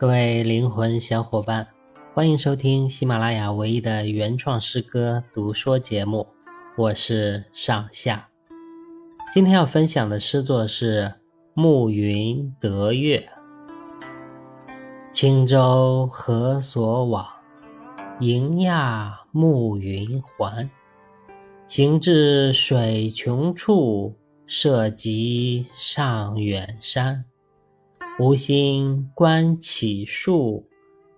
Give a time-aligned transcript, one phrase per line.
[0.00, 1.66] 各位灵魂小伙伴，
[2.14, 6.24] 欢迎收听喜马拉雅唯一的原创诗歌读说节目，
[6.76, 8.28] 我是上下。
[9.34, 11.02] 今天要分享的诗作是
[11.52, 13.28] 《暮云得月》。
[15.12, 17.26] 轻舟何所往？
[18.20, 20.70] 迎亚暮云还。
[21.66, 24.14] 行至水穷处，
[24.46, 27.24] 涉极上远山。
[28.20, 30.66] 无心观起树，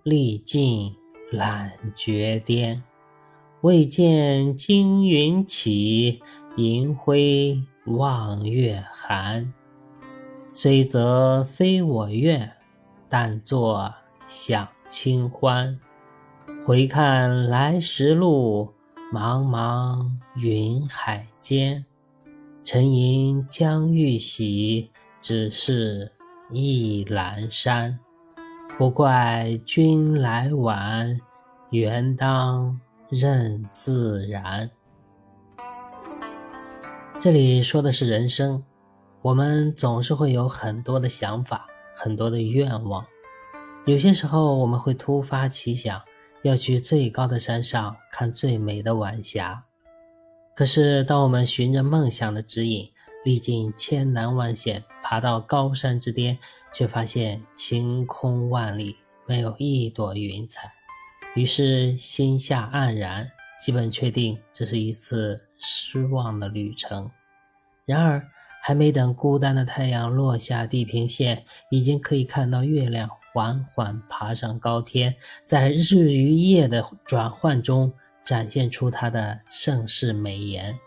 [0.03, 0.95] 历尽
[1.31, 2.83] 揽绝巅。
[3.61, 6.21] 未见惊云起，
[6.57, 9.51] 银辉望月寒。
[10.53, 12.51] 虽则非我愿，
[13.09, 13.91] 但作
[14.27, 15.79] 享清欢。
[16.63, 18.71] 回看来时路，
[19.11, 21.83] 茫茫云海间。
[22.63, 26.11] 沉吟将欲喜，只是。
[26.51, 27.99] 意阑珊，
[28.77, 31.19] 不怪君来晚，
[31.69, 34.69] 缘当任自然。
[37.19, 38.63] 这里说的是人生，
[39.21, 43.05] 我们总是会有很多的想法，很多的愿望。
[43.85, 46.01] 有些时候，我们会突发奇想，
[46.43, 49.65] 要去最高的山上看最美的晚霞。
[50.55, 52.91] 可是，当我们循着梦想的指引，
[53.23, 56.39] 历尽千难万险，爬到高山之巅，
[56.71, 58.95] 却发现晴空万里，
[59.27, 60.71] 没有一朵云彩。
[61.35, 63.29] 于是心下黯然，
[63.61, 67.11] 基本确定这是一次失望的旅程。
[67.83, 68.25] 然而，
[68.63, 75.13] 还没等孤单的太阳落下地平线，已经可以看到月亮缓缓爬上高天，
[75.43, 77.91] 在日与夜的转换中，
[78.23, 80.79] 展现出它的盛世美颜。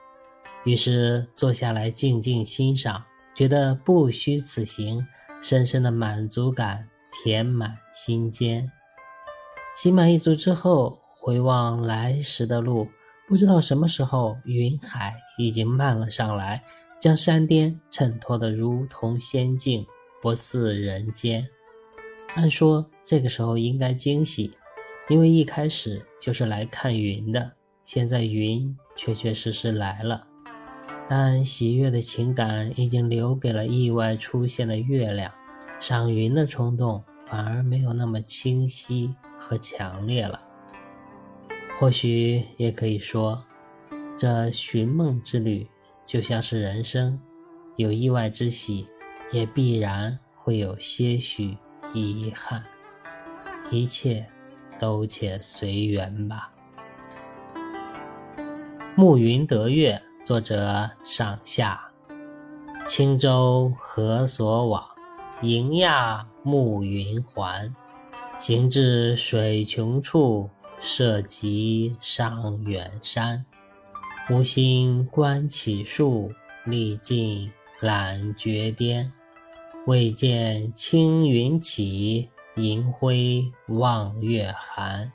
[0.64, 5.06] 于是坐下来静静欣赏，觉得不虚此行，
[5.42, 8.70] 深深的满足感填满心间。
[9.76, 12.88] 心满意足之后，回望来时的路，
[13.26, 16.62] 不知道什么时候云海已经漫了上来，
[17.00, 19.84] 将山巅衬托得如同仙境，
[20.22, 21.44] 不似人间。
[22.34, 24.56] 按说这个时候应该惊喜，
[25.08, 30.26] 因为一开始就是来看云的，现在云确确实实来了。
[31.08, 35.30] 但喜悦的情感已经留给了意外出现的月亮，
[35.78, 40.40] 赏云的冲动反而没有那么清晰和强烈了。
[41.78, 43.44] 或许也可以说，
[44.16, 45.66] 这寻梦之旅
[46.06, 47.20] 就像是人生，
[47.76, 48.86] 有意外之喜，
[49.30, 51.56] 也必然会有些许
[51.92, 52.64] 遗憾。
[53.70, 54.26] 一切
[54.78, 56.50] 都且随缘吧。
[58.96, 60.00] 暮云得月。
[60.24, 61.78] 作者上下，
[62.86, 64.82] 轻舟何所往？
[65.42, 67.70] 迎亚暮云还。
[68.38, 70.48] 行至水穷处，
[70.80, 73.44] 涉及上远山。
[74.30, 76.32] 无心观起树，
[76.64, 79.12] 历尽揽绝巅。
[79.86, 85.12] 未见青云起，银辉望月寒。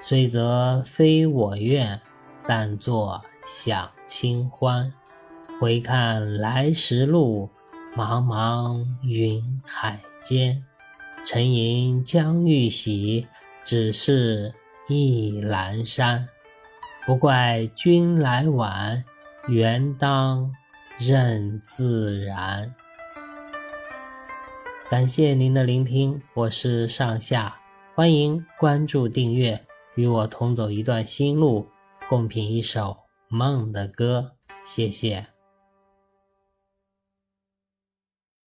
[0.00, 2.00] 虽则非我愿，
[2.46, 3.22] 但作。
[3.44, 4.92] 享清欢，
[5.60, 7.50] 回看来时路，
[7.96, 10.64] 茫茫云海间。
[11.24, 13.26] 沉吟将欲喜，
[13.64, 14.54] 只是
[14.88, 16.28] 意阑珊。
[17.04, 19.04] 不怪君来晚，
[19.48, 20.52] 缘当
[21.00, 22.72] 任自然。
[24.88, 27.56] 感谢您的聆听，我是上下，
[27.96, 29.60] 欢迎关注订阅，
[29.96, 31.66] 与我同走一段新路，
[32.12, 32.94] 共品一首。
[33.30, 34.36] 梦的歌，
[34.66, 35.31] 谢谢。